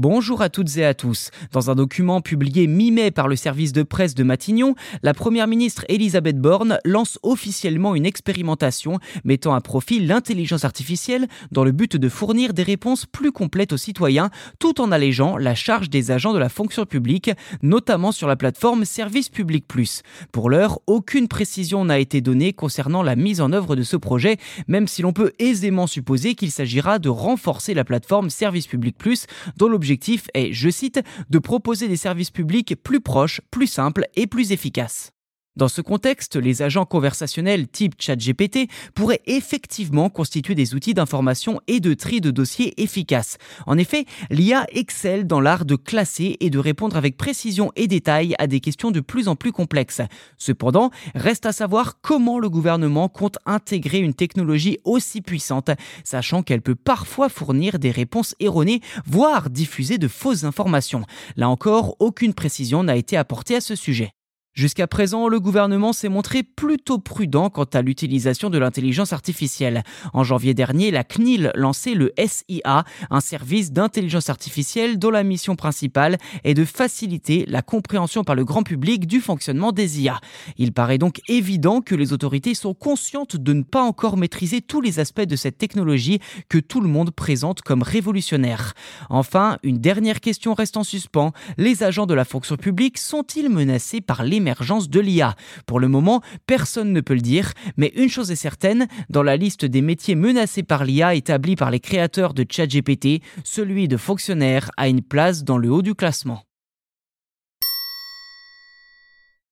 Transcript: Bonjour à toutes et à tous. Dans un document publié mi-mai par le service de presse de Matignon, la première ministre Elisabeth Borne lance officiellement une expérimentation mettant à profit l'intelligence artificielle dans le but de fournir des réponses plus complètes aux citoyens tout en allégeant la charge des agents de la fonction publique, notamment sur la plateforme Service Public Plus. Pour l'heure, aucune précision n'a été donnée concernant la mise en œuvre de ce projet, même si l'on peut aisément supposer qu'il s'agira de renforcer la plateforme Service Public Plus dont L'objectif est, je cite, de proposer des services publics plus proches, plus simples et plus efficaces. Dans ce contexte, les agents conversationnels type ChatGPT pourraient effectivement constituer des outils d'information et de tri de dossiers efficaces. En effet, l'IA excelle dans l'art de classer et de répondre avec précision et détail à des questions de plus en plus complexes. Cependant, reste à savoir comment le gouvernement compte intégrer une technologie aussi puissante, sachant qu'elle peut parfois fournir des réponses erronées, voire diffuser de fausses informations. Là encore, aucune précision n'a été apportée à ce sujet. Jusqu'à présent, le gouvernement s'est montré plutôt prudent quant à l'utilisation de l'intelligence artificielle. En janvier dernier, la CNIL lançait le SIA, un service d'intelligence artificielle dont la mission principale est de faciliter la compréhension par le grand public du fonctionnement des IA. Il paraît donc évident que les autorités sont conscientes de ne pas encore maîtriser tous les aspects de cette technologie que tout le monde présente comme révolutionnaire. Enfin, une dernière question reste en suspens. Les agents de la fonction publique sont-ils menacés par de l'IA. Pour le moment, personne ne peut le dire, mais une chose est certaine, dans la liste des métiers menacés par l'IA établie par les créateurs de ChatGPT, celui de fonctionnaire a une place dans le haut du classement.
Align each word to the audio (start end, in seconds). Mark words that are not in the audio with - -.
Bonjour 0.00 0.42
à 0.42 0.48
toutes 0.48 0.76
et 0.76 0.84
à 0.84 0.94
tous. 0.94 1.32
Dans 1.50 1.72
un 1.72 1.74
document 1.74 2.20
publié 2.20 2.68
mi-mai 2.68 3.10
par 3.10 3.26
le 3.26 3.34
service 3.34 3.72
de 3.72 3.82
presse 3.82 4.14
de 4.14 4.22
Matignon, 4.22 4.76
la 5.02 5.12
première 5.12 5.48
ministre 5.48 5.84
Elisabeth 5.88 6.38
Borne 6.38 6.78
lance 6.84 7.18
officiellement 7.24 7.96
une 7.96 8.06
expérimentation 8.06 9.00
mettant 9.24 9.54
à 9.54 9.60
profit 9.60 9.98
l'intelligence 9.98 10.64
artificielle 10.64 11.26
dans 11.50 11.64
le 11.64 11.72
but 11.72 11.96
de 11.96 12.08
fournir 12.08 12.54
des 12.54 12.62
réponses 12.62 13.06
plus 13.06 13.32
complètes 13.32 13.72
aux 13.72 13.76
citoyens 13.76 14.30
tout 14.60 14.80
en 14.80 14.92
allégeant 14.92 15.36
la 15.36 15.56
charge 15.56 15.90
des 15.90 16.12
agents 16.12 16.32
de 16.32 16.38
la 16.38 16.48
fonction 16.48 16.86
publique, 16.86 17.32
notamment 17.62 18.12
sur 18.12 18.28
la 18.28 18.36
plateforme 18.36 18.84
Service 18.84 19.30
Public 19.30 19.66
Plus. 19.66 20.02
Pour 20.30 20.48
l'heure, 20.48 20.78
aucune 20.86 21.26
précision 21.26 21.84
n'a 21.84 21.98
été 21.98 22.20
donnée 22.20 22.52
concernant 22.52 23.02
la 23.02 23.16
mise 23.16 23.40
en 23.40 23.52
œuvre 23.52 23.74
de 23.74 23.82
ce 23.82 23.96
projet, 23.96 24.36
même 24.68 24.86
si 24.86 25.02
l'on 25.02 25.12
peut 25.12 25.32
aisément 25.40 25.88
supposer 25.88 26.36
qu'il 26.36 26.52
s'agira 26.52 27.00
de 27.00 27.08
renforcer 27.08 27.74
la 27.74 27.82
plateforme 27.82 28.30
Service 28.30 28.68
Public 28.68 28.96
Plus 28.96 29.26
dont 29.56 29.66
L'objectif 29.66 29.87
est, 30.34 30.52
je 30.52 30.70
cite, 30.70 31.00
de 31.30 31.38
proposer 31.38 31.88
des 31.88 31.96
services 31.96 32.30
publics 32.30 32.74
plus 32.82 33.00
proches, 33.00 33.40
plus 33.50 33.66
simples 33.66 34.06
et 34.16 34.26
plus 34.26 34.52
efficaces. 34.52 35.12
Dans 35.58 35.66
ce 35.66 35.80
contexte, 35.80 36.36
les 36.36 36.62
agents 36.62 36.84
conversationnels 36.84 37.66
type 37.66 37.96
ChatGPT 37.98 38.70
pourraient 38.94 39.22
effectivement 39.26 40.08
constituer 40.08 40.54
des 40.54 40.76
outils 40.76 40.94
d'information 40.94 41.60
et 41.66 41.80
de 41.80 41.94
tri 41.94 42.20
de 42.20 42.30
dossiers 42.30 42.80
efficaces. 42.80 43.38
En 43.66 43.76
effet, 43.76 44.04
l'IA 44.30 44.66
excelle 44.70 45.26
dans 45.26 45.40
l'art 45.40 45.64
de 45.64 45.74
classer 45.74 46.36
et 46.38 46.50
de 46.50 46.60
répondre 46.60 46.96
avec 46.96 47.16
précision 47.16 47.72
et 47.74 47.88
détail 47.88 48.36
à 48.38 48.46
des 48.46 48.60
questions 48.60 48.92
de 48.92 49.00
plus 49.00 49.26
en 49.26 49.34
plus 49.34 49.50
complexes. 49.50 50.00
Cependant, 50.36 50.92
reste 51.16 51.44
à 51.44 51.50
savoir 51.50 52.00
comment 52.02 52.38
le 52.38 52.48
gouvernement 52.48 53.08
compte 53.08 53.38
intégrer 53.44 53.98
une 53.98 54.14
technologie 54.14 54.78
aussi 54.84 55.22
puissante, 55.22 55.70
sachant 56.04 56.44
qu'elle 56.44 56.62
peut 56.62 56.76
parfois 56.76 57.28
fournir 57.28 57.80
des 57.80 57.90
réponses 57.90 58.36
erronées, 58.38 58.80
voire 59.06 59.50
diffuser 59.50 59.98
de 59.98 60.06
fausses 60.06 60.44
informations. 60.44 61.02
Là 61.34 61.48
encore, 61.48 61.96
aucune 61.98 62.32
précision 62.32 62.84
n'a 62.84 62.94
été 62.94 63.16
apportée 63.16 63.56
à 63.56 63.60
ce 63.60 63.74
sujet. 63.74 64.12
Jusqu'à 64.58 64.88
présent, 64.88 65.28
le 65.28 65.38
gouvernement 65.38 65.92
s'est 65.92 66.08
montré 66.08 66.42
plutôt 66.42 66.98
prudent 66.98 67.48
quant 67.48 67.62
à 67.62 67.80
l'utilisation 67.80 68.50
de 68.50 68.58
l'intelligence 68.58 69.12
artificielle. 69.12 69.84
En 70.12 70.24
janvier 70.24 70.52
dernier, 70.52 70.90
la 70.90 71.04
CNIL 71.04 71.52
lançait 71.54 71.94
le 71.94 72.12
SIA, 72.18 72.82
un 73.08 73.20
service 73.20 73.70
d'intelligence 73.70 74.30
artificielle 74.30 74.98
dont 74.98 75.12
la 75.12 75.22
mission 75.22 75.54
principale 75.54 76.18
est 76.42 76.54
de 76.54 76.64
faciliter 76.64 77.44
la 77.46 77.62
compréhension 77.62 78.24
par 78.24 78.34
le 78.34 78.44
grand 78.44 78.64
public 78.64 79.06
du 79.06 79.20
fonctionnement 79.20 79.70
des 79.70 80.00
IA. 80.00 80.20
Il 80.56 80.72
paraît 80.72 80.98
donc 80.98 81.20
évident 81.28 81.80
que 81.80 81.94
les 81.94 82.12
autorités 82.12 82.54
sont 82.54 82.74
conscientes 82.74 83.36
de 83.36 83.52
ne 83.52 83.62
pas 83.62 83.82
encore 83.82 84.16
maîtriser 84.16 84.60
tous 84.60 84.80
les 84.80 84.98
aspects 84.98 85.20
de 85.20 85.36
cette 85.36 85.58
technologie 85.58 86.18
que 86.48 86.58
tout 86.58 86.80
le 86.80 86.88
monde 86.88 87.12
présente 87.12 87.62
comme 87.62 87.84
révolutionnaire. 87.84 88.74
Enfin, 89.08 89.58
une 89.62 89.78
dernière 89.78 90.18
question 90.18 90.52
reste 90.54 90.76
en 90.76 90.82
suspens. 90.82 91.30
Les 91.58 91.84
agents 91.84 92.06
de 92.06 92.14
la 92.14 92.24
fonction 92.24 92.56
publique 92.56 92.98
sont-ils 92.98 93.50
menacés 93.50 94.00
par 94.00 94.24
de 94.54 95.00
l'IA. 95.00 95.34
Pour 95.66 95.80
le 95.80 95.88
moment, 95.88 96.22
personne 96.46 96.92
ne 96.92 97.00
peut 97.00 97.14
le 97.14 97.20
dire, 97.20 97.52
mais 97.76 97.92
une 97.96 98.08
chose 98.08 98.30
est 98.30 98.36
certaine, 98.36 98.88
dans 99.10 99.22
la 99.22 99.36
liste 99.36 99.64
des 99.64 99.82
métiers 99.82 100.14
menacés 100.14 100.62
par 100.62 100.84
l'IA 100.84 101.14
établie 101.14 101.56
par 101.56 101.70
les 101.70 101.80
créateurs 101.80 102.34
de 102.34 102.44
ChatGPT, 102.48 103.22
celui 103.44 103.88
de 103.88 103.96
fonctionnaire 103.96 104.70
a 104.76 104.88
une 104.88 105.02
place 105.02 105.44
dans 105.44 105.58
le 105.58 105.70
haut 105.70 105.82
du 105.82 105.94
classement. 105.94 106.47